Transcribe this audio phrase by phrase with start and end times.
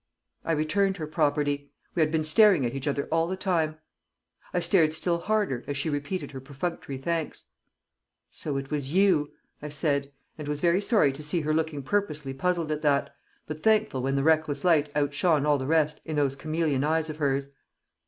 [0.43, 1.69] I returned her property.
[1.93, 3.77] We had been staring at each other all the time.
[4.51, 7.45] I stared still harder as she repeated her perfunctory thanks.
[8.31, 9.29] "So it was you!"
[9.61, 13.13] I said, and was sorry to see her looking purposely puzzled at that,
[13.45, 17.17] but thankful when the reckless light outshone all the rest in those chameleon eyes of
[17.17, 17.49] hers.